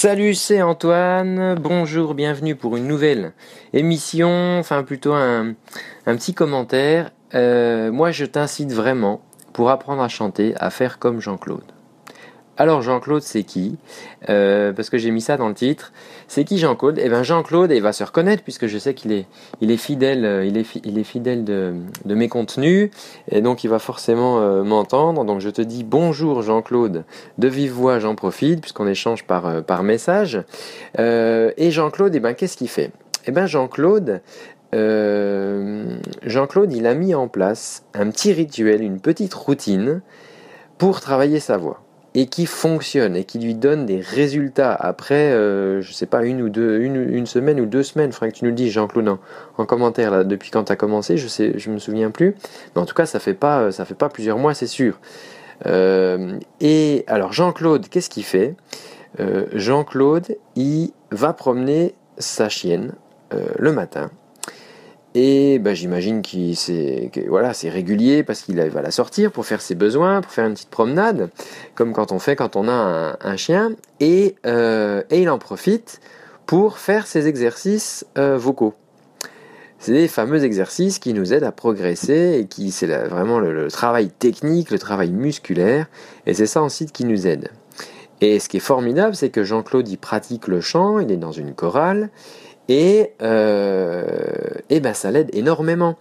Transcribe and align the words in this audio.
Salut, 0.00 0.34
c'est 0.34 0.62
Antoine. 0.62 1.56
Bonjour, 1.56 2.14
bienvenue 2.14 2.54
pour 2.54 2.76
une 2.76 2.86
nouvelle 2.86 3.32
émission, 3.72 4.56
enfin 4.60 4.84
plutôt 4.84 5.12
un, 5.12 5.56
petit 6.06 6.34
commentaire. 6.34 7.10
Euh, 7.34 7.90
moi, 7.90 8.12
je 8.12 8.24
t'incite 8.24 8.70
vraiment, 8.70 9.20
pour 9.52 9.70
apprendre 9.70 10.00
à 10.00 10.06
chanter, 10.06 10.54
à 10.60 10.70
faire 10.70 11.00
comme 11.00 11.20
Jean-Claude. 11.20 11.64
Alors 12.60 12.82
Jean-Claude, 12.82 13.22
c'est 13.22 13.44
qui 13.44 13.76
euh, 14.28 14.72
Parce 14.72 14.90
que 14.90 14.98
j'ai 14.98 15.12
mis 15.12 15.20
ça 15.20 15.36
dans 15.36 15.48
le 15.48 15.54
titre. 15.54 15.92
C'est 16.26 16.42
qui 16.42 16.58
Jean-Claude? 16.58 16.98
Eh 17.00 17.08
bien 17.08 17.22
Jean-Claude, 17.22 17.70
il 17.70 17.80
va 17.80 17.92
se 17.92 18.02
reconnaître 18.02 18.42
puisque 18.42 18.66
je 18.66 18.78
sais 18.78 18.94
qu'il 18.94 19.12
est, 19.12 19.26
il 19.60 19.70
est 19.70 19.76
fidèle, 19.76 20.24
euh, 20.24 20.44
il 20.44 20.58
est, 20.58 21.04
fidèle 21.04 21.44
de, 21.44 21.72
mes 22.04 22.28
contenus 22.28 22.90
et 23.30 23.42
donc 23.42 23.62
il 23.62 23.70
va 23.70 23.78
forcément 23.78 24.40
euh, 24.40 24.64
m'entendre. 24.64 25.24
Donc 25.24 25.40
je 25.40 25.50
te 25.50 25.62
dis 25.62 25.84
bonjour 25.84 26.42
Jean-Claude, 26.42 27.04
de 27.38 27.48
vive 27.48 27.70
voix, 27.70 28.00
j'en 28.00 28.16
profite 28.16 28.60
puisqu'on 28.60 28.88
échange 28.88 29.24
par, 29.24 29.62
par 29.62 29.84
message. 29.84 30.42
et 30.98 31.70
Jean-Claude, 31.70 32.12
eh 32.16 32.20
ben 32.20 32.34
qu'est-ce 32.34 32.56
qu'il 32.56 32.68
fait? 32.68 32.90
Eh 33.26 33.30
bien 33.30 33.46
Jean-Claude, 33.46 34.20
Jean-Claude, 34.72 36.72
il 36.72 36.88
a 36.88 36.94
mis 36.94 37.14
en 37.14 37.28
place 37.28 37.84
un 37.94 38.10
petit 38.10 38.32
rituel, 38.32 38.82
une 38.82 38.98
petite 38.98 39.34
routine 39.34 40.00
pour 40.76 41.00
travailler 41.00 41.38
sa 41.38 41.56
voix 41.56 41.82
et 42.18 42.26
qui 42.26 42.46
fonctionne 42.46 43.14
et 43.14 43.22
qui 43.22 43.38
lui 43.38 43.54
donne 43.54 43.86
des 43.86 44.00
résultats 44.00 44.74
après, 44.74 45.30
euh, 45.30 45.80
je 45.82 45.92
sais 45.92 46.06
pas, 46.06 46.24
une 46.24 46.42
ou 46.42 46.48
deux, 46.48 46.80
une, 46.80 47.26
semaine 47.26 47.60
ou 47.60 47.64
deux 47.64 47.84
semaines. 47.84 48.10
Il 48.10 48.12
faudrait 48.12 48.32
que 48.32 48.38
tu 48.38 48.44
nous 48.44 48.50
le 48.50 48.56
dises, 48.56 48.72
Jean-Claude, 48.72 49.18
en, 49.56 49.66
commentaire 49.66 50.24
depuis 50.24 50.50
quand 50.50 50.64
tu 50.64 50.72
as 50.72 50.76
commencé, 50.76 51.16
je 51.16 51.28
sais, 51.28 51.52
je 51.56 51.70
me 51.70 51.78
souviens 51.78 52.10
plus. 52.10 52.34
Mais 52.74 52.82
en 52.82 52.86
tout 52.86 52.94
cas, 52.96 53.06
ça 53.06 53.20
fait 53.20 53.34
pas, 53.34 53.70
ça 53.70 53.84
fait 53.84 53.94
pas 53.94 54.08
plusieurs 54.08 54.36
mois, 54.36 54.52
c'est 54.52 54.66
sûr. 54.66 54.98
Euh, 55.66 56.40
et 56.60 57.04
alors 57.06 57.32
Jean-Claude, 57.32 57.88
qu'est-ce 57.88 58.10
qu'il 58.10 58.24
fait? 58.24 58.56
Euh, 59.20 59.46
Jean-Claude, 59.52 60.36
il 60.56 60.90
va 61.12 61.32
promener 61.32 61.94
sa 62.18 62.48
chienne 62.48 62.94
le 63.58 63.70
matin 63.70 64.10
et 65.14 65.58
bah, 65.58 65.74
j'imagine 65.74 66.22
que 66.22 66.54
c'est 66.54 67.10
voilà, 67.28 67.52
régulier 67.64 68.22
parce 68.22 68.42
qu'il 68.42 68.60
va 68.60 68.82
la 68.82 68.90
sortir 68.90 69.32
pour 69.32 69.46
faire 69.46 69.60
ses 69.60 69.74
besoins, 69.74 70.20
pour 70.20 70.32
faire 70.32 70.46
une 70.46 70.54
petite 70.54 70.70
promenade, 70.70 71.30
comme 71.74 71.92
quand 71.92 72.12
on 72.12 72.18
fait 72.18 72.36
quand 72.36 72.56
on 72.56 72.68
a 72.68 73.16
un, 73.20 73.36
chien. 73.36 73.72
Et, 74.00 74.36
euh, 74.46 75.02
et, 75.10 75.22
il 75.22 75.30
en 75.30 75.38
profite 75.38 76.00
pour 76.46 76.78
faire 76.78 77.06
ses 77.06 77.26
exercices 77.26 78.06
euh, 78.18 78.36
vocaux. 78.36 78.74
C'est 79.78 79.92
des 79.92 80.08
fameux 80.08 80.44
exercices 80.44 80.98
qui 80.98 81.14
nous 81.14 81.32
aident 81.32 81.44
à 81.44 81.52
progresser 81.52 82.40
et 82.40 82.46
qui 82.46 82.70
c'est 82.70 82.86
vraiment 82.86 83.38
le, 83.38 83.70
travail 83.70 84.10
technique, 84.10 84.70
le 84.70 84.78
travail 84.78 85.10
musculaire. 85.10 85.86
Et 86.26 86.34
c'est 86.34 86.46
ça 86.46 86.62
ensuite 86.62 86.92
qui 86.92 87.04
nous 87.04 87.26
aide. 87.26 87.50
Et 88.20 88.40
ce 88.40 88.48
qui 88.48 88.56
est 88.56 88.60
formidable, 88.60 89.14
c'est 89.14 89.30
que 89.30 89.44
Jean-Claude 89.44 89.88
y 89.88 89.96
pratique 89.96 90.48
le 90.48 90.60
chant, 90.60 90.98
il 90.98 91.12
est 91.12 91.16
dans 91.16 91.30
une 91.30 91.54
chorale 91.54 92.10
et, 92.68 93.12
euh, 93.22 94.04
ben 94.70 94.94
ça 94.94 95.10
l'aide 95.10 95.30
énormément. 95.32 95.96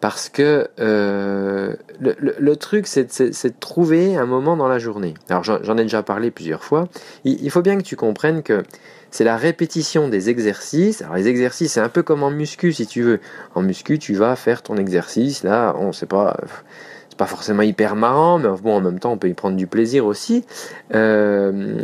Parce 0.00 0.28
que 0.28 0.66
euh, 0.80 1.76
le, 2.00 2.56
truc, 2.56 2.88
c'est 2.88 3.20
de, 3.20 3.52
trouver 3.60 4.16
un 4.16 4.26
moment 4.26 4.56
dans 4.56 4.66
la 4.66 4.80
journée. 4.80 5.14
Alors 5.28 5.44
j'en 5.44 5.78
ai 5.78 5.82
déjà 5.82 6.02
parlé 6.02 6.32
plusieurs 6.32 6.64
fois. 6.64 6.88
Il, 7.24 7.48
faut 7.52 7.62
bien 7.62 7.78
que 7.78 7.84
tu 7.84 7.94
comprennes 7.94 8.42
que 8.42 8.64
c'est 9.12 9.22
la 9.22 9.36
répétition 9.36 10.08
des 10.08 10.28
exercices. 10.28 11.02
Alors 11.02 11.14
les 11.14 11.28
exercices, 11.28 11.74
c'est 11.74 11.80
un 11.80 11.88
peu 11.88 12.02
comme 12.02 12.24
en 12.24 12.32
muscu, 12.32 12.72
si 12.72 12.88
tu 12.88 13.02
veux. 13.02 13.20
En 13.54 13.62
muscu, 13.62 14.00
tu 14.00 14.14
vas 14.14 14.34
faire 14.34 14.62
ton 14.62 14.76
exercice. 14.76 15.44
Là, 15.44 15.72
on 15.78 15.92
sait 15.92 16.06
pas 16.06 16.36
forcément 17.26 17.62
hyper 17.62 17.96
marrant, 17.96 18.38
mais 18.38 18.48
en 18.48 18.80
même 18.80 18.98
temps, 18.98 19.12
on 19.12 19.18
peut 19.18 19.28
y 19.28 19.34
prendre 19.34 19.56
du 19.56 19.66
plaisir 19.66 20.06
aussi. 20.06 20.44
Euh, 20.94 21.78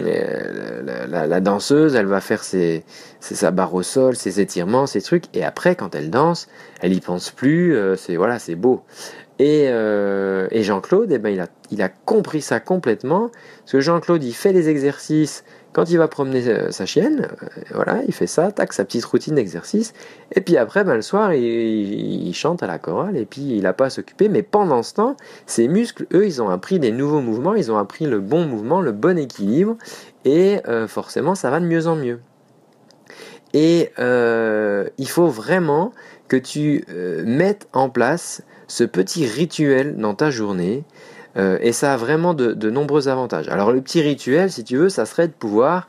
la, 1.09 1.41
danseuse, 1.41 1.95
elle 1.95 2.07
va 2.07 2.21
faire 2.21 2.43
ses, 2.45 2.85
sa 3.21 3.51
barre 3.51 3.75
au 3.75 3.83
sol, 3.83 4.17
ses 4.17 4.41
étirements, 4.41 4.87
ses 4.87 5.03
trucs, 5.03 5.25
et 5.35 5.45
après, 5.45 5.77
quand 5.77 5.95
elle 5.95 6.11
danse, 6.11 6.49
elle 6.81 6.93
y 6.93 7.01
pense 7.01 7.31
plus. 7.31 7.77
Euh, 7.77 7.97
c'est 7.97 8.17
voilà, 8.17 8.39
c'est 8.39 8.55
beau. 8.55 8.83
Et, 9.39 9.67
euh, 9.69 10.49
et 10.51 10.63
Jean-Claude, 10.65 11.13
eh 11.13 11.19
ben, 11.19 11.31
il 11.31 11.41
a, 11.41 11.47
il 11.71 11.81
a 11.83 11.89
compris 11.89 12.43
ça 12.43 12.59
complètement. 12.59 13.31
Parce 13.61 13.73
que 13.73 13.81
Jean-Claude, 13.81 14.25
il 14.25 14.35
fait 14.35 14.53
les 14.53 14.69
exercices 14.69 15.45
quand 15.73 15.91
il 15.91 15.99
va 15.99 16.09
promener 16.09 16.47
euh, 16.49 16.71
sa 16.71 16.87
chienne, 16.87 17.29
euh, 17.43 17.47
voilà, 17.75 18.01
il 18.07 18.15
fait 18.15 18.27
ça, 18.27 18.51
tac, 18.53 18.73
sa 18.73 18.85
petite 18.85 19.05
routine 19.05 19.35
d'exercice. 19.35 19.93
Et 20.35 20.41
puis 20.41 20.57
après, 20.57 20.83
ben, 20.83 20.95
le 20.95 21.03
soir, 21.03 21.35
il, 21.35 22.33
chante 22.35 22.63
à 22.63 22.67
la 22.67 22.79
chorale 22.79 23.17
et 23.17 23.27
puis 23.27 23.43
il 23.57 23.63
n'a 23.63 23.73
pas 23.73 23.87
à 23.87 23.91
s'occuper. 23.91 24.29
Mais 24.29 24.43
pendant 24.43 24.83
ce 24.83 24.95
temps, 24.95 25.17
ses 25.47 25.69
muscles, 25.69 26.07
eux, 26.13 26.27
ils 26.27 26.41
ont 26.43 26.49
appris 26.49 26.79
des 26.79 26.93
nouveaux 26.93 27.21
mouvements, 27.21 27.55
ils 27.55 27.71
ont 27.71 27.79
appris 27.79 28.07
le 28.07 28.21
bon 28.21 28.47
mouvement, 28.47 28.81
le 28.81 28.93
bon 28.93 29.19
équilibre. 29.19 29.77
Et 30.25 30.59
euh, 30.69 30.89
forcément, 30.89 31.35
ça 31.35 31.51
va 31.51 31.61
de 31.61 31.67
mieux 31.67 31.87
en 31.87 31.97
mieux. 31.97 32.21
Et 33.55 33.93
il 33.99 35.09
faut 35.09 35.29
vraiment 35.29 35.93
que 36.29 36.37
tu 36.37 36.85
mettes 37.25 37.67
en 37.73 37.89
place 37.89 38.43
ce 38.67 38.85
petit 38.85 39.27
rituel 39.27 39.97
dans 39.97 40.15
ta 40.15 40.31
journée 40.31 40.85
euh, 41.39 41.59
et 41.61 41.73
ça 41.73 41.95
a 41.95 41.97
vraiment 41.97 42.35
de, 42.35 42.71
nombreux 42.71 43.09
avantages. 43.09 43.49
Alors 43.49 43.73
le 43.73 43.81
petit 43.81 44.01
rituel, 44.01 44.51
si 44.51 44.65
tu 44.65 44.77
veux, 44.77 44.89
ça 44.89 45.07
serait 45.07 45.29
de 45.29 45.33
pouvoir 45.33 45.89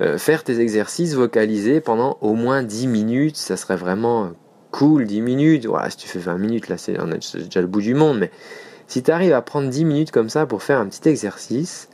euh, 0.00 0.18
faire 0.18 0.44
tes 0.44 0.60
exercices 0.60 1.14
vocalisés 1.14 1.80
pendant 1.80 2.18
au 2.20 2.34
moins 2.34 2.62
10 2.62 2.86
minutes. 2.88 3.36
Ça 3.36 3.56
serait 3.56 3.76
vraiment 3.76 4.32
cool, 4.70 5.06
10 5.06 5.20
minutes. 5.22 5.66
Voilà, 5.66 5.90
si 5.90 5.96
tu 5.96 6.08
fais 6.08 6.18
20 6.18 6.38
minutes, 6.38 6.68
là 6.68 6.76
c'est 6.78 6.94
déjà 6.94 7.60
le 7.60 7.66
bout 7.66 7.80
du 7.80 7.94
monde. 7.94 8.18
Mais 8.18 8.30
si 8.86 9.02
tu 9.02 9.10
arrives 9.10 9.32
à 9.32 9.42
prendre 9.42 9.68
10 9.68 9.84
minutes 9.84 10.10
comme 10.10 10.28
ça 10.28 10.46
pour 10.46 10.62
faire 10.62 10.78
un 10.78 10.86
petit 10.86 11.08
exercice, 11.08 11.88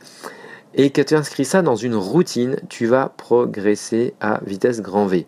et 0.75 0.91
que 0.91 1.01
tu 1.01 1.15
inscris 1.15 1.45
ça 1.45 1.61
dans 1.61 1.75
une 1.75 1.95
routine, 1.95 2.57
tu 2.69 2.85
vas 2.85 3.11
progresser 3.17 4.13
à 4.19 4.39
vitesse 4.45 4.81
grand 4.81 5.07
V. 5.07 5.25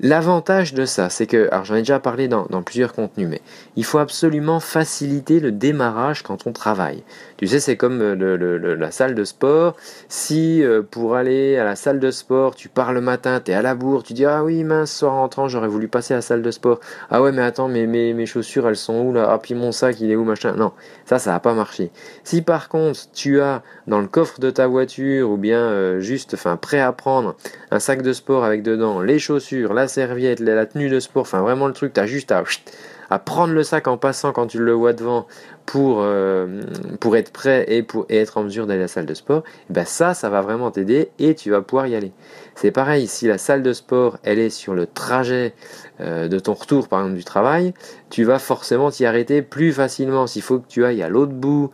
L'avantage 0.00 0.74
de 0.74 0.86
ça, 0.86 1.08
c'est 1.08 1.26
que, 1.26 1.48
alors 1.52 1.64
j'en 1.64 1.76
ai 1.76 1.78
déjà 1.78 2.00
parlé 2.00 2.26
dans, 2.26 2.44
plusieurs 2.62 2.92
contenus, 2.92 3.28
mais 3.30 3.40
il 3.76 3.84
faut 3.84 3.98
absolument 3.98 4.58
faciliter 4.58 5.38
le 5.38 5.52
démarrage 5.52 6.22
quand 6.24 6.48
on 6.48 6.52
travaille. 6.52 7.04
Tu 7.36 7.46
sais, 7.46 7.60
c'est 7.60 7.76
comme 7.76 8.00
euh, 8.02 8.76
la 8.76 8.90
salle 8.90 9.14
de 9.14 9.22
sport. 9.22 9.76
Si 10.08 10.64
euh, 10.64 10.82
pour 10.82 11.14
aller 11.14 11.56
à 11.58 11.64
la 11.64 11.76
salle 11.76 12.00
de 12.00 12.10
sport, 12.10 12.56
tu 12.56 12.68
pars 12.68 12.92
le 12.92 13.00
matin, 13.00 13.40
tu 13.44 13.52
es 13.52 13.54
à 13.54 13.62
la 13.62 13.76
bourre, 13.76 14.02
tu 14.02 14.14
dis 14.14 14.24
Ah 14.24 14.42
oui, 14.42 14.64
mince, 14.64 14.92
soir 14.92 15.12
rentrant, 15.12 15.46
j'aurais 15.46 15.68
voulu 15.68 15.86
passer 15.86 16.14
à 16.14 16.18
la 16.18 16.22
salle 16.22 16.42
de 16.42 16.50
sport. 16.50 16.80
Ah 17.10 17.22
ouais, 17.22 17.30
mais 17.30 17.42
attends, 17.42 17.68
mes, 17.68 17.86
mes, 17.86 18.26
chaussures, 18.26 18.68
elles 18.68 18.76
sont 18.76 19.00
où 19.00 19.12
là? 19.12 19.28
Ah, 19.30 19.38
puis 19.38 19.54
mon 19.54 19.70
sac, 19.70 20.00
il 20.00 20.10
est 20.10 20.16
où 20.16 20.24
machin 20.24 20.54
Non, 20.56 20.72
ça, 21.06 21.20
ça 21.20 21.30
va 21.32 21.40
pas 21.40 21.54
marcher. 21.54 21.92
Si 22.24 22.42
par 22.42 22.68
contre, 22.68 22.98
tu 23.12 23.40
as 23.40 23.62
dans 23.86 24.00
le 24.00 24.08
coffre 24.08 24.40
de 24.40 24.50
ta 24.50 24.66
voiture 24.66 25.30
ou 25.30 25.36
bien 25.36 25.60
euh, 25.60 26.00
juste, 26.00 26.34
enfin, 26.34 26.56
prêt 26.56 26.80
à 26.80 26.92
prendre 26.92 27.36
un 27.70 27.78
sac 27.78 28.02
de 28.02 28.12
sport 28.12 28.44
avec 28.44 28.62
dedans 28.62 29.00
les 29.00 29.20
chaussures, 29.20 29.72
la 29.72 29.83
serviette, 29.88 30.40
la 30.40 30.66
tenue 30.66 30.88
de 30.88 31.00
sport, 31.00 31.22
enfin 31.22 31.40
vraiment 31.40 31.66
le 31.66 31.72
truc, 31.72 31.92
tu 31.92 32.00
as 32.00 32.06
juste 32.06 32.32
à, 32.32 32.44
à, 33.10 33.18
prendre 33.18 33.52
le 33.52 33.62
sac 33.62 33.86
en 33.88 33.96
passant 33.96 34.32
quand 34.32 34.46
tu 34.46 34.58
le 34.58 34.72
vois 34.72 34.92
devant 34.92 35.26
pour, 35.66 36.00
euh, 36.02 36.62
pour 37.00 37.16
être 37.16 37.32
prêt 37.32 37.64
et 37.68 37.82
pour 37.82 38.06
être 38.08 38.38
en 38.38 38.44
mesure 38.44 38.66
d'aller 38.66 38.80
à 38.80 38.82
la 38.82 38.88
salle 38.88 39.06
de 39.06 39.14
sport, 39.14 39.42
eh 39.70 39.72
ben 39.72 39.84
ça, 39.84 40.14
ça 40.14 40.28
va 40.28 40.40
vraiment 40.40 40.70
t'aider 40.70 41.10
et 41.18 41.34
tu 41.34 41.50
vas 41.50 41.62
pouvoir 41.62 41.86
y 41.86 41.94
aller. 41.94 42.12
C'est 42.54 42.70
pareil, 42.70 43.06
si 43.06 43.26
la 43.26 43.38
salle 43.38 43.62
de 43.62 43.72
sport, 43.72 44.18
elle 44.22 44.38
est 44.38 44.50
sur 44.50 44.74
le 44.74 44.86
trajet 44.86 45.54
euh, 46.00 46.28
de 46.28 46.38
ton 46.38 46.54
retour, 46.54 46.88
par 46.88 47.00
exemple, 47.00 47.16
du 47.16 47.24
travail, 47.24 47.74
tu 48.10 48.24
vas 48.24 48.38
forcément 48.38 48.90
t'y 48.90 49.06
arrêter 49.06 49.42
plus 49.42 49.72
facilement. 49.72 50.26
S'il 50.26 50.42
faut 50.42 50.58
que 50.58 50.68
tu 50.68 50.84
ailles 50.84 51.02
à 51.02 51.08
l'autre 51.08 51.32
bout 51.32 51.70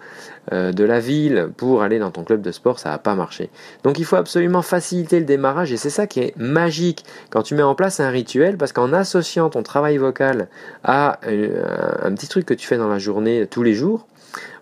euh, 0.52 0.72
de 0.72 0.84
la 0.84 1.00
ville 1.00 1.50
pour 1.56 1.82
aller 1.82 1.98
dans 1.98 2.10
ton 2.10 2.24
club 2.24 2.40
de 2.40 2.50
sport, 2.50 2.78
ça 2.78 2.90
va 2.90 2.98
pas 2.98 3.14
marcher. 3.14 3.50
Donc 3.82 3.98
il 3.98 4.04
faut 4.04 4.16
absolument 4.16 4.62
faciliter 4.62 5.18
le 5.18 5.26
démarrage 5.26 5.72
et 5.72 5.76
c'est 5.76 5.90
ça 5.90 6.06
qui 6.06 6.20
est 6.20 6.36
magique 6.38 7.04
quand 7.28 7.42
tu 7.42 7.54
mets 7.54 7.62
en 7.62 7.74
place 7.74 8.00
un 8.00 8.08
rituel, 8.08 8.56
parce 8.56 8.72
qu'en 8.72 8.92
associant 8.92 9.50
ton 9.50 9.62
travail 9.62 9.98
vocal 9.98 10.48
à 10.82 11.20
un 11.24 12.14
petit 12.14 12.28
truc 12.28 12.46
que 12.46 12.54
tu 12.54 12.66
fais 12.66 12.78
dans 12.78 12.88
la 12.88 12.98
journée 12.98 13.46
tous 13.46 13.62
les 13.62 13.74
jours, 13.74 13.79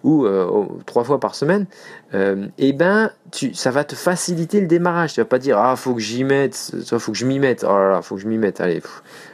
ou 0.05 0.27
euh, 0.27 0.67
trois 0.87 1.05
fois 1.05 1.21
par 1.21 1.35
semaine, 1.35 1.67
euh, 2.15 2.47
eh 2.59 2.73
ben, 2.73 3.11
tu, 3.33 3.55
ça 3.55 3.71
va 3.71 3.85
te 3.85 3.95
faciliter 3.95 4.61
le 4.61 4.67
démarrage. 4.67 5.15
Tu 5.15 5.21
vas 5.21 5.27
pas 5.27 5.39
dire 5.39 5.59
ah 5.59 5.77
faut 5.77 5.95
que 5.95 6.01
j'y 6.01 6.25
mette, 6.25 6.55
soit 6.55 6.99
faut 6.99 7.13
que 7.13 7.19
je 7.19 7.27
m'y 7.27 7.39
mette. 7.39 7.65
Oh 7.69 7.73
là 7.73 7.91
là, 7.91 8.03
faut 8.03 8.15
que 8.15 8.21
je 8.21 8.29
m'y 8.29 8.39
mette. 8.39 8.61
Allez, 8.61 8.81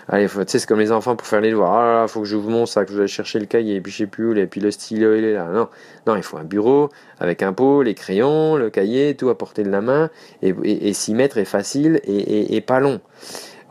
allez, 0.08 0.28
tu 0.28 0.34
sais 0.46 0.58
c'est 0.58 0.66
comme 0.66 0.80
les 0.80 0.92
enfants 0.92 1.16
pour 1.16 1.26
faire 1.26 1.40
les 1.40 1.50
devoirs. 1.50 1.74
Ah 1.74 1.86
là 1.86 2.00
là, 2.02 2.08
faut 2.08 2.20
que 2.20 2.26
j'ouvre 2.26 2.50
mon 2.50 2.66
sac, 2.66 2.90
je 2.90 3.00
vais 3.02 3.06
chercher 3.06 3.38
le 3.38 3.46
cahier, 3.46 3.76
et 3.76 3.80
puis 3.80 3.92
je 3.92 3.98
sais 3.98 4.06
plus 4.06 4.26
où, 4.30 4.36
et 4.36 4.46
puis 4.46 4.60
le 4.60 4.70
stylo 4.70 5.14
il 5.14 5.24
est 5.24 5.34
là. 5.34 5.48
Non, 5.52 5.68
non, 6.06 6.16
il 6.16 6.22
faut 6.22 6.38
un 6.38 6.44
bureau 6.44 6.90
avec 7.20 7.42
un 7.42 7.52
pot, 7.52 7.82
les 7.82 7.94
crayons, 7.94 8.56
le 8.56 8.70
cahier, 8.70 9.14
tout 9.14 9.28
à 9.28 9.38
portée 9.38 9.62
de 9.62 9.70
la 9.70 9.80
main, 9.80 10.10
et, 10.42 10.92
s'y 10.94 11.14
mettre 11.14 11.38
est 11.38 11.44
facile 11.44 12.00
et, 12.04 12.56
et 12.56 12.60
pas 12.60 12.80
long. 12.80 13.00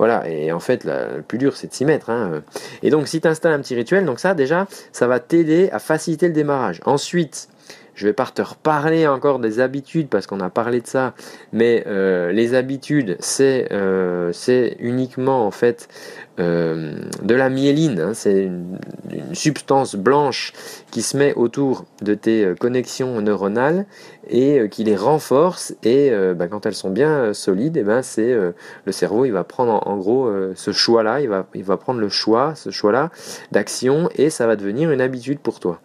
Voilà, 0.04 0.28
et 0.28 0.52
en 0.52 0.60
fait, 0.60 0.84
le 0.84 1.22
plus 1.22 1.38
dur, 1.38 1.56
c'est 1.56 1.68
de 1.68 1.74
s'y 1.74 1.86
mettre. 1.86 2.10
Hein. 2.10 2.44
Et 2.82 2.90
donc, 2.90 3.08
si 3.08 3.22
tu 3.22 3.28
installes 3.30 3.54
un 3.54 3.62
petit 3.62 3.74
rituel, 3.74 4.04
donc 4.04 4.20
ça, 4.20 4.34
déjà, 4.34 4.68
ça 4.92 5.08
va 5.08 5.22
t'aider 5.22 5.70
à 5.72 5.80
faciliter 5.80 6.28
le 6.28 6.34
démarrage. 6.34 6.82
Ensuite, 6.84 7.48
je 7.96 8.08
vais 8.08 8.14
pas 8.14 8.26
te 8.26 8.42
reparler 8.42 9.08
encore 9.08 9.40
des 9.40 9.60
habitudes 9.60 10.08
parce 10.08 10.28
qu'on 10.28 10.40
a 10.40 10.50
parlé 10.50 10.82
de 10.82 10.88
ça, 10.88 11.14
mais 11.52 11.84
euh, 11.88 12.32
les 12.32 12.56
habitudes, 12.56 13.18
c'est 13.20 13.68
euh, 13.72 14.32
c'est 14.34 14.78
uniquement 14.80 15.46
en 15.46 15.52
fait 15.52 15.88
euh, 16.40 16.96
de 17.22 17.36
la 17.36 17.50
myéline. 17.50 18.00
Hein. 18.00 18.14
c'est 18.14 18.46
une, 18.46 18.80
substance 19.34 19.96
blanche 19.96 20.54
qui 20.90 21.02
se 21.02 21.18
met 21.18 21.34
autour 21.36 21.86
de 22.02 22.14
tes 22.14 22.54
connexions 22.60 23.22
neuronales 23.22 23.86
et 24.28 24.68
qui 24.70 24.84
les 24.84 24.96
renforce. 24.96 25.76
Et 25.84 26.12
bah, 26.36 26.48
quand 26.48 26.66
elles 26.66 26.76
sont 26.76 26.90
bien 26.90 27.34
solides, 27.34 27.78
et 27.78 27.82
eh 27.82 27.84
ben 27.84 28.02
c'est 28.02 28.34
le 28.34 28.92
cerveau, 28.92 29.26
il 29.26 29.32
va 29.32 29.44
prendre 29.44 29.88
en, 29.88 29.98
gros 29.98 30.32
ce 30.56 30.72
choix-là, 30.72 31.22
il 31.22 31.30
va, 31.30 31.48
il 31.54 31.64
va 31.64 31.78
prendre 31.78 32.00
le 32.00 32.10
choix, 32.10 32.56
ce 32.56 32.70
choix-là 32.70 33.12
d'action, 33.52 34.10
et 34.16 34.30
ça 34.30 34.48
va 34.48 34.56
devenir 34.56 34.92
une 34.92 35.02
habitude 35.02 35.40
pour 35.40 35.60
toi. 35.60 35.80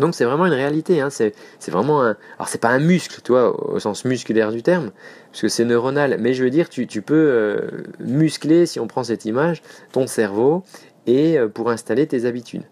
Donc 0.00 0.14
c'est 0.14 0.24
vraiment 0.24 0.46
une 0.46 0.52
réalité, 0.52 1.00
hein. 1.00 1.10
c'est, 1.10 1.34
vraiment 1.68 2.02
un... 2.02 2.16
Alors 2.38 2.48
c'est 2.48 2.60
pas 2.60 2.70
un 2.70 2.78
muscle, 2.78 3.20
tu 3.22 3.32
vois, 3.32 3.72
au 3.72 3.78
sens 3.78 4.04
musculaire 4.04 4.52
du 4.52 4.62
terme, 4.62 4.90
parce 5.30 5.42
que 5.42 5.48
c'est 5.48 5.64
neuronal, 5.64 6.16
mais 6.18 6.34
je 6.34 6.44
veux 6.44 6.50
dire, 6.50 6.68
tu, 6.68 6.86
peux 7.02 7.14
euh, 7.14 7.82
muscler, 8.00 8.66
si 8.66 8.80
on 8.80 8.86
prend 8.86 9.04
cette 9.04 9.24
image, 9.24 9.62
ton 9.92 10.06
cerveau, 10.06 10.64
et 11.06 11.38
euh, 11.38 11.48
pour 11.48 11.70
installer 11.70 12.06
tes 12.06 12.24
habitudes. 12.24 12.64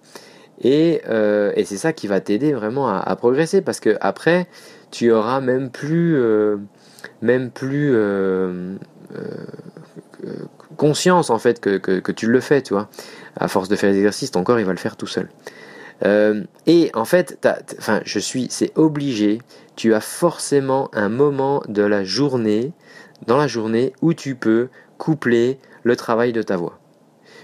Euh, 0.64 1.52
et, 1.56 1.64
c'est 1.64 1.76
ça 1.78 1.92
qui 1.92 2.06
va 2.06 2.20
t'aider 2.20 2.52
vraiment 2.52 2.88
à, 2.88 3.16
progresser, 3.16 3.62
parce 3.62 3.80
que 3.80 3.96
après, 4.00 4.46
tu 4.90 5.10
auras 5.12 5.40
même 5.40 5.70
plus... 5.70 6.18
même 7.22 7.50
plus 7.50 7.94
conscience 10.76 11.28
en 11.28 11.38
fait 11.38 11.60
que, 11.60 12.12
tu 12.12 12.26
le 12.26 12.40
fais, 12.40 12.62
tu 12.62 12.72
vois. 12.72 12.88
À 13.36 13.48
force 13.48 13.68
de 13.68 13.76
faire 13.76 13.90
des 13.90 13.98
exercices, 13.98 14.30
ton 14.30 14.44
corps 14.44 14.58
il 14.58 14.66
va 14.66 14.72
le 14.72 14.78
faire 14.78 14.96
tout 14.96 15.06
seul. 15.06 15.28
Euh, 16.04 16.44
et 16.66 16.90
en 16.94 17.04
fait, 17.04 17.46
enfin, 17.78 18.00
je 18.04 18.18
suis, 18.18 18.48
c'est 18.50 18.76
obligé. 18.76 19.40
Tu 19.76 19.94
as 19.94 20.00
forcément 20.00 20.90
un 20.92 21.08
moment 21.08 21.62
de 21.68 21.82
la 21.82 22.04
journée, 22.04 22.72
dans 23.26 23.36
la 23.36 23.48
journée, 23.48 23.92
où 24.02 24.14
tu 24.14 24.34
peux 24.34 24.68
coupler 24.98 25.58
le 25.82 25.96
travail 25.96 26.32
de 26.32 26.42
ta 26.42 26.56
voix. 26.56 26.78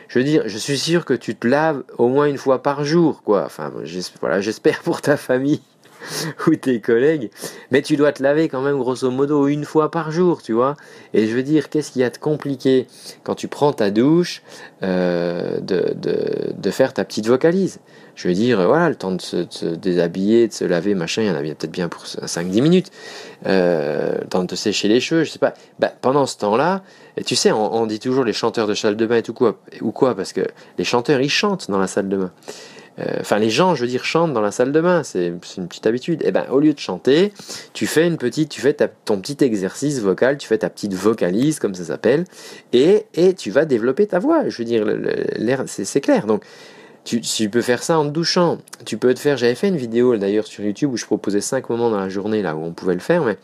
Je 0.09 0.19
veux 0.19 0.25
dire, 0.25 0.43
je 0.47 0.59
suis 0.59 0.79
sûr 0.79 1.05
que 1.05 1.15
tu 1.15 1.35
te 1.35 1.47
laves 1.47 1.83
au 1.99 2.09
moins 2.09 2.27
une 2.27 2.39
fois 2.39 2.63
par 2.63 2.85
jour, 2.85 3.23
quoi. 3.25 3.45
Enfin, 3.45 3.73
voilà, 4.21 4.41
j'espère 4.41 4.81
pour 4.83 5.01
ta 5.01 5.17
famille 5.17 5.61
ou 6.47 6.55
tes 6.57 6.81
collègues, 6.81 7.31
mais 7.71 7.83
tu 7.83 7.97
dois 7.97 8.13
te 8.13 8.23
laver 8.23 8.49
quand 8.49 8.63
même 8.63 8.79
grosso 8.79 9.11
modo 9.11 9.47
une 9.49 9.65
fois 9.65 9.91
par 9.91 10.11
jour, 10.11 10.43
tu 10.43 10.53
vois. 10.53 10.77
Et 11.15 11.27
je 11.27 11.35
veux 11.35 11.43
dire, 11.43 11.69
qu'est-ce 11.69 11.93
qu'il 11.93 12.03
y 12.03 12.05
a 12.05 12.11
de 12.11 12.19
compliqué 12.19 12.87
quand 13.23 13.35
tu 13.35 13.49
prends 13.49 13.73
ta 13.73 13.91
douche 13.91 14.43
euh, 14.83 15.61
de, 15.61 15.95
de, 15.97 16.71
faire 16.71 16.93
ta 16.93 17.05
petite 17.05 17.27
vocalise? 17.27 17.79
Je 18.15 18.29
veux 18.29 18.35
dire, 18.35 18.67
voilà, 18.67 18.89
le 18.89 18.97
temps 18.97 19.13
de 19.13 19.21
se, 19.21 19.67
déshabiller, 19.75 20.49
de 20.49 20.53
se 20.53 20.65
laver, 20.65 20.95
machin, 20.95 21.23
il 21.23 21.29
y 21.29 21.31
en 21.31 21.35
a 21.35 21.41
peut-être 21.41 21.71
bien 21.71 21.89
pour 21.89 22.05
5-10 22.05 22.63
minutes. 22.63 22.91
Euh, 23.47 24.19
le 24.21 24.27
temps 24.27 24.43
de 24.43 24.47
te 24.47 24.55
sécher 24.55 24.89
les 24.89 25.01
cheveux, 25.01 25.25
je 25.25 25.31
sais 25.31 25.39
pas. 25.39 25.55
Bah, 25.79 25.93
pendant 26.01 26.25
ce 26.25 26.39
temps-là, 26.39 26.83
tu 27.27 27.37
sais, 27.37 27.53
on, 27.53 27.75
on, 27.75 27.87
dit 27.87 27.99
toujours 27.99 28.25
les 28.25 28.33
chanteurs 28.33 28.67
de 28.67 28.75
salle 28.75 28.97
de 28.97 29.07
bain 29.07 29.17
et 29.17 29.23
tout 29.23 29.35
quoi, 29.35 29.59
ou 29.83 29.93
quoi, 29.93 30.15
parce 30.15 30.33
que 30.33 30.43
les 30.79 30.85
chanteurs, 30.85 31.21
ils 31.21 31.31
chantent 31.31 31.71
dans 31.71 31.79
la 31.79 31.87
salle 31.87 32.09
de 32.09 32.17
bain. 32.17 32.33
Euh, 32.99 33.19
enfin 33.21 33.39
les 33.39 33.51
gens, 33.51 33.75
je 33.75 33.83
veux 33.83 33.89
dire, 33.89 34.05
chantent 34.05 34.33
dans 34.33 34.41
la 34.41 34.51
salle 34.51 34.73
de 34.73 34.81
bain, 34.81 35.03
c'est 35.03 35.27
une 35.27 35.69
petite 35.69 35.87
habitude. 35.87 36.23
Et 36.23 36.29
eh 36.29 36.33
ben 36.33 36.47
au 36.51 36.61
lieu 36.61 36.73
de 36.73 36.79
chanter, 36.79 37.33
tu 37.73 37.87
fais 37.87 38.07
une 38.07 38.17
petite, 38.17 38.49
tu 38.49 38.61
fais 38.61 38.75
ton 39.05 39.21
petit 39.21 39.45
exercice 39.45 40.01
vocal, 40.01 40.39
tu 40.39 40.49
fais 40.49 40.59
ta 40.59 40.71
petite 40.71 40.95
vocalise 40.95 41.59
comme 41.59 41.75
ça 41.75 41.85
s'appelle, 41.85 42.25
et, 42.73 43.07
et 43.15 43.35
tu 43.35 43.51
vas 43.51 43.65
développer 43.65 44.07
ta 44.07 44.19
voix. 44.19 44.49
Je 44.49 44.59
veux 44.59 44.65
dire, 44.65 44.85
l'air, 45.37 45.65
c'est 45.67 46.01
clair. 46.01 46.27
Donc 46.27 46.43
tu, 47.05 47.21
tu, 47.21 47.49
peux 47.49 47.63
faire 47.63 47.83
ça 47.83 47.99
en 47.99 48.05
te 48.05 48.11
douchant. 48.11 48.59
Tu 48.85 48.97
peux 48.97 49.15
te 49.15 49.21
faire. 49.21 49.37
J'avais 49.37 49.55
fait 49.55 49.69
une 49.69 49.77
vidéo 49.77 50.17
d'ailleurs 50.17 50.47
sur 50.47 50.65
YouTube 50.65 50.93
où 50.93 50.97
je 50.97 51.07
proposais 51.07 51.41
5 51.41 51.69
moments 51.71 51.91
dans 51.91 52.01
la 52.01 52.09
journée 52.09 52.43
là 52.43 52.57
où 52.57 52.65
on 52.65 52.73
pouvait 52.73 52.95
le 52.95 53.01
faire, 53.01 53.25
mais 53.25 53.37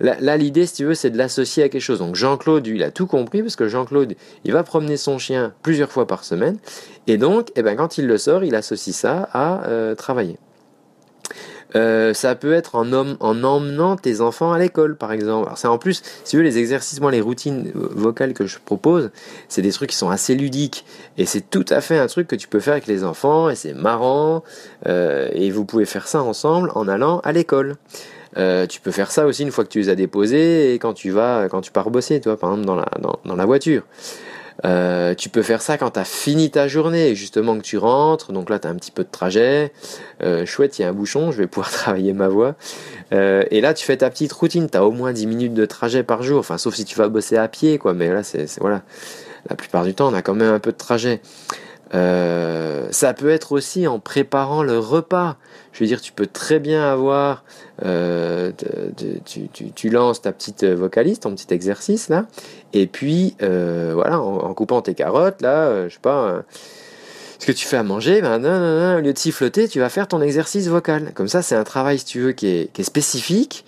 Là, 0.00 0.36
l'idée, 0.36 0.66
si 0.66 0.74
tu 0.74 0.84
veux, 0.84 0.94
c'est 0.94 1.10
de 1.10 1.18
l'associer 1.18 1.62
à 1.62 1.68
quelque 1.68 1.82
chose. 1.82 2.00
Donc 2.00 2.16
Jean-Claude, 2.16 2.66
il 2.66 2.82
a 2.82 2.90
tout 2.90 3.06
compris 3.06 3.42
parce 3.42 3.56
que 3.56 3.68
Jean-Claude, 3.68 4.14
il 4.44 4.52
va 4.52 4.62
promener 4.62 4.96
son 4.96 5.18
chien 5.18 5.52
plusieurs 5.62 5.92
fois 5.92 6.06
par 6.06 6.24
semaine. 6.24 6.58
Et 7.06 7.16
donc, 7.16 7.52
eh 7.54 7.62
ben, 7.62 7.76
quand 7.76 7.98
il 7.98 8.06
le 8.06 8.18
sort, 8.18 8.44
il 8.44 8.54
associe 8.54 8.94
ça 8.94 9.28
à 9.32 9.66
euh, 9.68 9.94
travailler. 9.94 10.38
Euh, 11.76 12.14
ça 12.14 12.36
peut 12.36 12.52
être 12.52 12.76
en, 12.76 12.92
en, 12.92 13.44
emmenant 13.44 13.96
tes 13.96 14.20
enfants 14.20 14.52
à 14.52 14.58
l'école, 14.58 14.96
par 14.96 15.12
exemple. 15.12 15.46
Alors 15.46 15.58
c'est 15.58 15.68
en 15.68 15.78
plus, 15.78 16.02
si 16.22 16.30
tu 16.30 16.36
veux, 16.36 16.42
les 16.42 16.58
exercices, 16.58 17.00
moi, 17.00 17.10
les 17.10 17.20
routines 17.20 17.72
vocales 17.74 18.32
que 18.32 18.46
je 18.46 18.58
propose, 18.64 19.10
c'est 19.48 19.62
des 19.62 19.72
trucs 19.72 19.90
qui 19.90 19.96
sont 19.96 20.10
assez 20.10 20.34
ludiques. 20.34 20.84
Et 21.18 21.26
c'est 21.26 21.50
tout 21.50 21.64
à 21.70 21.80
fait 21.80 21.98
un 21.98 22.06
truc 22.06 22.28
que 22.28 22.36
tu 22.36 22.46
peux 22.46 22.60
faire 22.60 22.74
avec 22.74 22.86
les 22.86 23.02
enfants, 23.02 23.50
et 23.50 23.56
c'est 23.56 23.74
marrant. 23.74 24.44
Euh, 24.86 25.28
et 25.32 25.50
vous 25.50 25.64
pouvez 25.64 25.84
faire 25.84 26.06
ça 26.06 26.22
ensemble 26.22 26.70
en 26.74 26.86
allant 26.86 27.20
à 27.20 27.32
l'école. 27.32 27.76
Euh, 28.36 28.66
tu 28.66 28.80
peux 28.80 28.90
faire 28.90 29.10
ça 29.10 29.26
aussi 29.26 29.42
une 29.42 29.50
fois 29.50 29.64
que 29.64 29.68
tu 29.70 29.78
les 29.78 29.88
as 29.88 29.94
déposés 29.94 30.74
et 30.74 30.78
quand 30.78 30.94
tu 30.94 31.10
vas, 31.10 31.48
quand 31.48 31.60
tu 31.60 31.70
pars 31.70 31.90
bosser, 31.90 32.20
toi, 32.20 32.36
par 32.36 32.50
exemple 32.50 32.66
dans 32.66 33.36
la, 33.36 33.44
voiture. 33.44 33.82
Euh, 34.64 35.14
tu 35.14 35.28
peux 35.28 35.42
faire 35.42 35.60
ça 35.60 35.78
quand 35.78 35.90
tu 35.92 36.00
as 36.00 36.04
fini 36.04 36.50
ta 36.50 36.68
journée, 36.68 37.14
justement 37.14 37.56
que 37.56 37.62
tu 37.62 37.76
rentres, 37.76 38.32
donc 38.32 38.50
là 38.50 38.58
tu 38.58 38.68
as 38.68 38.70
un 38.70 38.76
petit 38.76 38.92
peu 38.92 39.02
de 39.02 39.10
trajet, 39.10 39.72
euh, 40.22 40.46
chouette, 40.46 40.78
il 40.78 40.82
y 40.82 40.84
a 40.84 40.88
un 40.88 40.92
bouchon, 40.92 41.32
je 41.32 41.38
vais 41.38 41.46
pouvoir 41.48 41.70
travailler 41.72 42.12
ma 42.12 42.28
voix. 42.28 42.54
et 43.12 43.60
là 43.60 43.74
tu 43.74 43.84
fais 43.84 43.96
ta 43.96 44.10
petite 44.10 44.32
routine, 44.32 44.68
tu 44.70 44.78
as 44.78 44.84
au 44.84 44.92
moins 44.92 45.12
10 45.12 45.26
minutes 45.26 45.54
de 45.54 45.66
trajet 45.66 46.04
par 46.04 46.22
jour, 46.22 46.38
enfin 46.38 46.56
sauf 46.56 46.74
si 46.74 46.84
tu 46.84 46.96
vas 46.96 47.08
bosser 47.08 47.36
à 47.36 47.48
pied, 47.48 47.78
quoi, 47.78 47.94
mais 47.94 48.08
là 48.12 48.22
c'est 48.22 48.46
voilà, 48.60 48.82
la 49.50 49.56
plupart 49.56 49.84
du 49.84 49.94
temps 49.94 50.08
on 50.08 50.14
a 50.14 50.22
quand 50.22 50.34
même 50.34 50.54
un 50.54 50.60
peu 50.60 50.72
de 50.72 50.76
trajet. 50.76 51.20
Euh, 51.92 52.88
ça 52.90 53.12
peut 53.14 53.30
être 53.30 53.52
aussi 53.52 53.86
en 53.86 53.98
préparant 53.98 54.62
le 54.62 54.78
repas. 54.78 55.36
Je 55.72 55.80
veux 55.80 55.86
dire, 55.86 56.00
tu 56.00 56.12
peux 56.12 56.26
très 56.26 56.60
bien 56.60 56.84
avoir, 56.84 57.44
euh, 57.84 58.52
tu, 59.74 59.90
lances 59.90 60.22
ta 60.22 60.32
petite 60.32 60.64
vocaliste, 60.64 61.24
ton 61.24 61.34
petit 61.34 61.52
exercice 61.52 62.08
là, 62.08 62.26
et 62.72 62.86
puis 62.86 63.34
euh, 63.42 63.90
voilà, 63.92 64.20
en, 64.20 64.54
coupant 64.54 64.82
tes 64.82 64.94
carottes 64.94 65.42
là, 65.42 65.88
je 65.88 65.94
sais 65.94 66.00
pas, 66.00 66.44
ce 67.40 67.46
que 67.46 67.50
tu 67.50 67.66
fais 67.66 67.76
à 67.76 67.82
manger, 67.82 68.22
ben, 68.22 68.38
non, 68.38 68.98
au 68.98 69.00
lieu 69.00 69.12
de 69.12 69.18
siffloter, 69.18 69.68
tu 69.68 69.80
vas 69.80 69.88
faire 69.88 70.06
ton 70.06 70.22
exercice 70.22 70.68
vocal. 70.68 71.12
Comme 71.12 71.28
ça, 71.28 71.42
c'est 71.42 71.56
un 71.56 71.64
travail, 71.64 71.98
si 71.98 72.04
tu 72.04 72.20
veux, 72.20 72.32
qui 72.32 72.46
est 72.46 72.82
spécifique, 72.82 73.64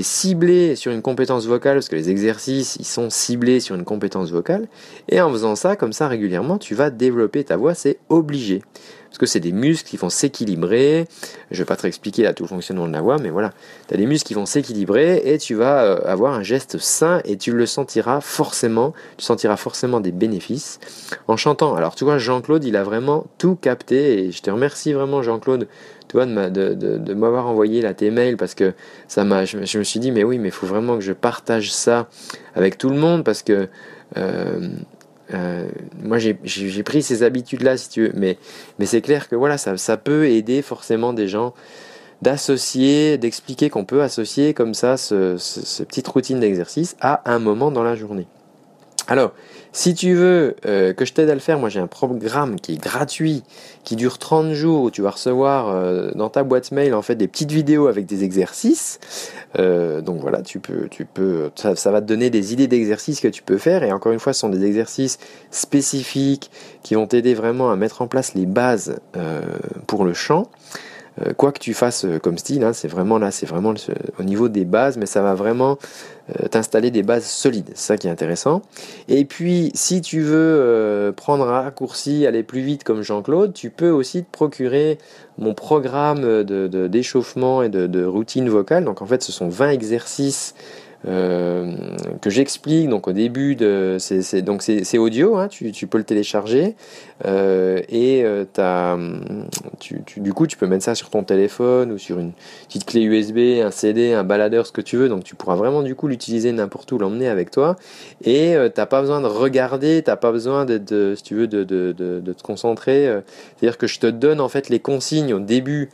est 0.00 0.06
ciblé 0.06 0.76
sur 0.76 0.92
une 0.92 1.02
compétence 1.02 1.46
vocale, 1.46 1.76
parce 1.76 1.88
que 1.88 1.96
les 1.96 2.10
exercices, 2.10 2.76
ils 2.80 2.86
sont 2.86 3.10
ciblés 3.10 3.60
sur 3.60 3.74
une 3.74 3.84
compétence 3.84 4.30
vocale, 4.30 4.68
et 5.08 5.20
en 5.20 5.30
faisant 5.30 5.56
ça, 5.56 5.76
comme 5.76 5.92
ça, 5.92 6.08
régulièrement, 6.08 6.58
tu 6.58 6.74
vas 6.74 6.90
développer 6.90 7.44
ta 7.44 7.56
voix, 7.56 7.74
c'est 7.74 7.98
obligé. 8.08 8.62
Parce 9.08 9.18
que 9.18 9.26
c'est 9.26 9.40
des 9.40 9.52
muscles 9.52 9.88
qui 9.88 9.96
vont 9.96 10.10
s'équilibrer, 10.10 11.06
je 11.50 11.58
vais 11.58 11.64
pas 11.64 11.76
te 11.76 11.86
expliquer 11.86 12.24
là 12.24 12.34
tout 12.34 12.42
le 12.42 12.48
fonctionnement 12.48 12.86
de 12.86 12.92
la 12.92 13.00
voix, 13.00 13.16
mais 13.18 13.30
voilà, 13.30 13.54
tu 13.88 13.94
as 13.94 13.96
des 13.96 14.04
muscles 14.04 14.26
qui 14.26 14.34
vont 14.34 14.44
s'équilibrer, 14.44 15.22
et 15.24 15.38
tu 15.38 15.54
vas 15.54 15.84
euh, 15.84 16.00
avoir 16.04 16.34
un 16.34 16.42
geste 16.42 16.76
sain, 16.78 17.22
et 17.24 17.38
tu 17.38 17.52
le 17.52 17.64
sentiras 17.64 18.20
forcément, 18.20 18.92
tu 19.16 19.24
sentiras 19.24 19.56
forcément 19.56 20.00
des 20.00 20.12
bénéfices 20.12 20.80
en 21.28 21.36
chantant. 21.36 21.74
Alors 21.76 21.94
tu 21.94 22.04
vois, 22.04 22.18
Jean-Claude, 22.18 22.64
il 22.64 22.76
a 22.76 22.82
vraiment 22.82 23.26
tout 23.38 23.56
capté, 23.56 24.24
et 24.24 24.32
je 24.32 24.42
te 24.42 24.50
remercie 24.50 24.92
vraiment 24.92 25.22
Jean-Claude 25.22 25.66
tu 26.08 26.16
de, 26.16 27.14
m'avoir 27.14 27.46
envoyé 27.46 27.82
là 27.82 27.94
tes 27.94 28.10
mails 28.10 28.36
parce 28.36 28.54
que 28.54 28.74
ça 29.08 29.24
m'a, 29.24 29.44
je, 29.44 29.56
me 29.56 29.84
suis 29.84 30.00
dit, 30.00 30.12
mais 30.12 30.24
oui, 30.24 30.38
mais 30.38 30.48
il 30.48 30.52
faut 30.52 30.66
vraiment 30.66 30.96
que 30.96 31.02
je 31.02 31.12
partage 31.12 31.72
ça 31.72 32.08
avec 32.54 32.78
tout 32.78 32.90
le 32.90 32.96
monde 32.96 33.24
parce 33.24 33.42
que 33.42 33.68
euh, 34.16 34.68
euh, 35.34 35.68
moi 36.02 36.18
j'ai 36.18 36.82
pris 36.82 37.02
ces 37.02 37.22
habitudes-là, 37.22 37.76
si 37.76 37.88
tu 37.88 38.02
veux, 38.08 38.12
mais, 38.14 38.38
c'est 38.84 39.00
clair 39.00 39.28
que 39.28 39.36
voilà, 39.36 39.58
ça, 39.58 39.76
ça 39.76 39.96
peut 39.96 40.28
aider 40.28 40.62
forcément 40.62 41.12
des 41.12 41.28
gens 41.28 41.54
d'associer, 42.22 43.18
d'expliquer 43.18 43.68
qu'on 43.68 43.84
peut 43.84 44.02
associer 44.02 44.54
comme 44.54 44.72
ça 44.72 44.96
ce, 44.96 45.36
ce 45.36 45.82
petite 45.82 46.08
routine 46.08 46.40
d'exercice 46.40 46.96
à 47.00 47.30
un 47.30 47.38
moment 47.38 47.70
dans 47.70 47.82
la 47.82 47.94
journée. 47.94 48.26
Alors, 49.08 49.34
si 49.76 49.92
tu 49.92 50.14
veux 50.14 50.56
euh, 50.64 50.94
que 50.94 51.04
je 51.04 51.12
t'aide 51.12 51.28
à 51.28 51.34
le 51.34 51.40
faire, 51.40 51.58
moi 51.58 51.68
j'ai 51.68 51.80
un 51.80 51.86
programme 51.86 52.58
qui 52.58 52.72
est 52.72 52.82
gratuit, 52.82 53.42
qui 53.84 53.94
dure 53.94 54.16
30 54.16 54.54
jours, 54.54 54.84
où 54.84 54.90
tu 54.90 55.02
vas 55.02 55.10
recevoir 55.10 55.68
euh, 55.68 56.12
dans 56.14 56.30
ta 56.30 56.44
boîte 56.44 56.72
mail 56.72 56.94
en 56.94 57.02
fait 57.02 57.14
des 57.14 57.28
petites 57.28 57.52
vidéos 57.52 57.86
avec 57.86 58.06
des 58.06 58.24
exercices. 58.24 58.98
Euh, 59.58 60.00
donc 60.00 60.22
voilà, 60.22 60.40
tu 60.40 60.60
peux, 60.60 60.88
tu 60.88 61.04
peux, 61.04 61.50
ça, 61.56 61.76
ça, 61.76 61.90
va 61.90 62.00
te 62.00 62.06
donner 62.06 62.30
des 62.30 62.54
idées 62.54 62.68
d'exercices 62.68 63.20
que 63.20 63.28
tu 63.28 63.42
peux 63.42 63.58
faire. 63.58 63.82
Et 63.82 63.92
encore 63.92 64.12
une 64.12 64.18
fois, 64.18 64.32
ce 64.32 64.40
sont 64.40 64.48
des 64.48 64.64
exercices 64.64 65.18
spécifiques 65.50 66.50
qui 66.82 66.94
vont 66.94 67.06
t'aider 67.06 67.34
vraiment 67.34 67.70
à 67.70 67.76
mettre 67.76 68.00
en 68.00 68.06
place 68.06 68.32
les 68.32 68.46
bases 68.46 68.96
pour 69.86 70.06
le 70.06 70.14
chant. 70.14 70.48
Euh, 71.24 71.32
quoi 71.32 71.52
que 71.52 71.58
tu 71.58 71.72
fasses 71.72 72.04
euh, 72.04 72.18
comme 72.18 72.36
style, 72.36 72.62
hein, 72.62 72.72
c'est 72.72 72.88
vraiment 72.88 73.18
là, 73.18 73.30
c'est 73.30 73.46
vraiment 73.46 73.72
au 74.18 74.22
niveau 74.22 74.48
des 74.48 74.64
bases, 74.64 74.98
mais 74.98 75.06
ça 75.06 75.22
va 75.22 75.34
vraiment 75.34 75.78
euh, 76.28 76.48
t'installer 76.48 76.90
des 76.90 77.02
bases 77.02 77.24
solides. 77.24 77.70
C'est 77.74 77.86
ça 77.86 77.96
qui 77.96 78.06
est 78.06 78.10
intéressant. 78.10 78.62
Et 79.08 79.24
puis, 79.24 79.70
si 79.74 80.00
tu 80.02 80.20
veux 80.20 81.12
prendre 81.16 81.48
un 81.48 81.62
raccourci, 81.62 82.26
aller 82.26 82.42
plus 82.42 82.60
vite 82.60 82.84
comme 82.84 83.02
Jean-Claude, 83.02 83.52
tu 83.54 83.70
peux 83.70 83.90
aussi 83.90 84.24
te 84.24 84.30
procurer 84.30 84.98
mon 85.38 85.54
programme 85.54 86.44
d'échauffement 86.44 87.60
de, 87.60 87.66
et 87.66 87.88
de, 87.88 88.04
routine 88.04 88.48
vocale. 88.48 88.84
Donc 88.84 89.02
en 89.02 89.06
fait, 89.06 89.22
ce 89.22 89.32
sont 89.32 89.48
20 89.48 89.70
exercices 89.70 90.54
que 91.04 92.30
j'explique 92.30 92.88
donc 92.88 93.06
au 93.06 93.12
début 93.12 93.54
de 93.54 93.96
c'est 93.98 94.42
donc 94.42 94.62
c'est 94.62 94.98
audio 94.98 95.36
hein, 95.36 95.48
tu, 95.48 95.70
tu, 95.72 95.86
peux 95.86 95.98
le 95.98 96.04
télécharger 96.04 96.74
et 97.24 98.24
as, 98.58 98.98
tu, 99.78 100.02
du 100.16 100.32
coup 100.32 100.46
tu 100.46 100.56
peux 100.56 100.66
mettre 100.66 100.84
ça 100.84 100.94
sur 100.94 101.10
ton 101.10 101.22
téléphone 101.22 101.92
ou 101.92 101.98
sur 101.98 102.18
une 102.18 102.32
petite 102.66 102.86
clé 102.86 103.02
USB 103.02 103.62
un 103.62 103.70
CD 103.70 104.14
un 104.14 104.24
baladeur 104.24 104.66
ce 104.66 104.72
que 104.72 104.80
tu 104.80 104.96
veux 104.96 105.08
donc 105.08 105.24
tu 105.24 105.34
pourras 105.34 105.54
vraiment 105.54 105.82
du 105.82 105.94
coup 105.94 106.08
l'utiliser 106.08 106.50
n'importe 106.52 106.90
où 106.92 106.98
l'emmener 106.98 107.28
avec 107.28 107.50
toi 107.50 107.76
et 108.24 108.56
t'as 108.74 108.86
pas 108.86 109.00
besoin 109.00 109.20
de 109.20 109.26
regarder 109.26 110.02
t'as 110.02 110.16
pas 110.16 110.32
besoin 110.32 110.64
de, 110.64 111.14
si 111.14 111.22
tu 111.22 111.34
veux 111.34 111.46
de, 111.46 111.62
de, 111.62 111.92
de 111.92 112.32
te 112.32 112.42
concentrer 112.42 113.06
c'est 113.58 113.66
à 113.66 113.70
dire 113.70 113.78
que 113.78 113.86
je 113.86 114.00
te 114.00 114.06
donne 114.06 114.40
en 114.40 114.48
fait 114.48 114.68
les 114.68 114.80
consignes 114.80 115.34
au 115.34 115.40
début 115.40 115.90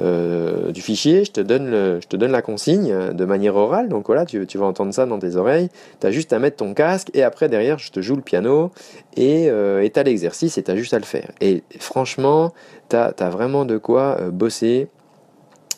euh, 0.00 0.72
du 0.72 0.82
fichier, 0.82 1.24
je 1.24 1.32
te, 1.32 1.40
donne 1.40 1.70
le, 1.70 2.00
je 2.00 2.06
te 2.06 2.16
donne 2.16 2.32
la 2.32 2.42
consigne 2.42 3.12
de 3.12 3.24
manière 3.24 3.56
orale, 3.56 3.88
donc 3.88 4.06
voilà, 4.06 4.26
tu, 4.26 4.46
tu 4.46 4.58
vas 4.58 4.66
entendre 4.66 4.92
ça 4.92 5.06
dans 5.06 5.18
tes 5.18 5.36
oreilles, 5.36 5.68
tu 6.00 6.06
as 6.06 6.10
juste 6.10 6.32
à 6.32 6.38
mettre 6.38 6.56
ton 6.56 6.74
casque 6.74 7.10
et 7.14 7.22
après 7.22 7.48
derrière 7.48 7.78
je 7.78 7.90
te 7.90 8.00
joue 8.00 8.16
le 8.16 8.22
piano 8.22 8.70
et 9.16 9.48
euh, 9.48 9.86
tu 9.88 9.98
as 9.98 10.02
l'exercice 10.02 10.58
et 10.58 10.62
tu 10.62 10.70
as 10.70 10.76
juste 10.76 10.94
à 10.94 10.98
le 10.98 11.04
faire. 11.04 11.30
Et 11.40 11.62
franchement, 11.78 12.52
tu 12.88 12.96
as, 12.96 13.30
vraiment 13.30 13.64
de 13.64 13.78
quoi 13.78 14.18
euh, 14.20 14.30
bosser 14.30 14.88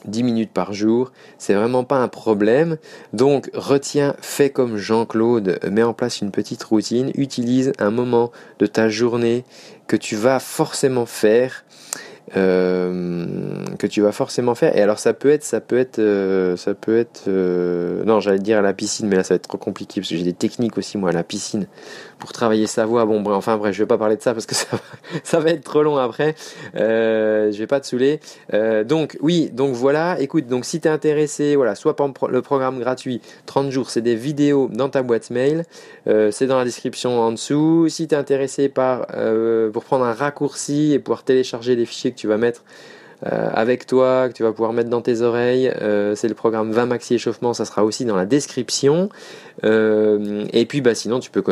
10 0.05 0.23
minutes 0.23 0.53
par 0.53 0.73
jour, 0.73 1.13
c'est 1.39 1.55
vraiment 1.55 1.85
pas 1.85 1.97
un 1.97 2.09
problème. 2.09 2.77
Donc 3.13 3.51
retiens, 3.53 4.15
fais 4.21 4.51
comme 4.51 4.77
Jean-Claude, 4.77 5.59
mets 5.71 5.83
en 5.83 5.93
place 5.93 6.21
une 6.21 6.31
petite 6.31 6.63
routine, 6.63 7.11
utilise 7.15 7.73
un 7.79 7.91
moment 7.91 8.31
de 8.59 8.67
ta 8.67 8.89
journée 8.89 9.45
que 9.87 9.97
tu 9.97 10.15
vas 10.15 10.39
forcément 10.39 11.07
faire 11.07 11.65
euh, 12.37 13.27
que 13.79 13.87
tu 13.87 14.03
vas 14.03 14.13
forcément 14.13 14.55
faire. 14.55 14.77
Et 14.77 14.83
alors 14.83 14.99
ça 14.99 15.15
peut 15.15 15.31
être, 15.31 15.45
ça 15.45 15.61
peut 15.61 15.79
être, 15.79 15.99
euh, 15.99 16.57
ça 16.57 16.75
peut 16.75 16.99
être. 16.99 17.25
Euh, 17.29 18.05
non, 18.05 18.21
j'allais 18.21 18.39
dire 18.39 18.59
à 18.59 18.63
la 18.63 18.73
piscine, 18.73 19.09
mais 19.09 19.17
là 19.17 19.23
ça 19.23 19.35
va 19.35 19.37
être 19.37 19.49
trop 19.49 19.59
compliqué 19.59 20.01
parce 20.01 20.11
que 20.11 20.17
j'ai 20.17 20.25
des 20.25 20.33
techniques 20.33 20.77
aussi 20.77 20.99
moi 20.99 21.11
à 21.11 21.13
la 21.13 21.23
piscine 21.23 21.67
pour 22.19 22.33
travailler 22.33 22.67
sa 22.67 22.85
voix. 22.85 23.07
Bon, 23.07 23.21
bref, 23.21 23.37
enfin 23.37 23.57
bref, 23.57 23.75
je 23.75 23.83
vais 23.83 23.87
pas 23.87 23.99
parler 23.99 24.17
de 24.17 24.23
ça 24.23 24.35
parce 24.35 24.47
que 24.47 24.55
ça 24.55 25.41
va, 25.41 25.51
être 25.51 25.65
trop 25.65 25.83
long 25.83 25.97
après. 25.97 26.35
je 26.75 27.57
vais 27.57 27.67
pas 27.67 27.81
te 27.81 27.87
saouler. 27.87 28.21
donc 28.85 29.17
oui, 29.21 29.51
donc 29.53 29.75
voilà. 29.75 30.21
Écoute, 30.21 30.47
donc 30.49 30.65
si 30.65 30.81
t'es 30.81 30.89
intéressé, 30.89 31.57
voilà, 31.57 31.75
soit 31.75 31.97
par 31.97 32.09
le 32.29 32.43
programme 32.43 32.79
gratuit 32.81 33.21
30 33.47 33.71
jours, 33.71 33.91
c'est 33.91 34.03
des 34.03 34.17
vidéos 34.17 34.69
dans 34.73 34.89
ta 34.89 35.03
boîte 35.03 35.31
mail. 35.31 35.65
c'est 36.07 36.47
dans 36.47 36.59
la 36.59 36.65
description 36.65 37.21
en 37.21 37.33
dessous. 37.33 37.89
Si 37.89 38.09
t'es 38.09 38.17
intéressé 38.17 38.69
par 38.69 39.07
pour 39.73 39.85
prendre 39.85 40.05
un 40.05 40.15
raccourci 40.15 40.93
et 40.93 40.99
pouvoir 40.99 41.23
télécharger 41.23 41.77
des 41.77 41.87
fichiers 41.87 42.11
tu 42.19 42.27
vas 42.27 42.37
mettre 42.37 42.63
euh, 43.27 43.51
avec 43.53 43.87
toi, 43.87 44.29
que 44.29 44.35
tu 44.35 44.45
vas 44.45 44.53
pouvoir 44.53 44.73
mettre 44.73 44.91
dans 44.91 45.01
tes 45.01 45.23
oreilles. 45.23 45.73
Euh, 45.83 46.15
c'est 46.15 46.29
le 46.29 46.35
programme 46.35 46.71
20 46.71 46.87
maxi 46.87 47.15
échauffement, 47.15 47.53
ça 47.53 47.65
sera 47.65 47.85
aussi 47.85 48.05
dans 48.05 48.17
la 48.17 48.27
description. 48.27 49.09
Euh, 49.65 50.45
et 50.53 50.67
puis 50.67 50.81
bah 50.81 50.95
sinon 50.95 51.19
tu 51.19 51.31
peux 51.31 51.43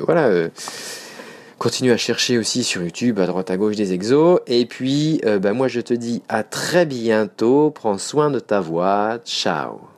voilà 0.00 0.48
continuer 1.58 1.92
à 1.92 1.98
chercher 1.98 2.38
aussi 2.38 2.64
sur 2.64 2.82
YouTube 2.82 3.18
à 3.18 3.26
droite 3.26 3.50
à 3.50 3.58
gauche 3.58 3.76
des 3.76 3.92
exos. 3.92 4.40
Et 4.46 4.64
puis 4.64 5.20
bah, 5.40 5.52
moi 5.52 5.68
je 5.68 5.80
te 5.80 5.92
dis 5.92 6.22
à 6.28 6.42
très 6.42 6.86
bientôt. 6.86 7.70
Prends 7.70 7.98
soin 7.98 8.30
de 8.30 8.38
ta 8.38 8.60
voix. 8.60 9.18
Ciao. 9.24 9.95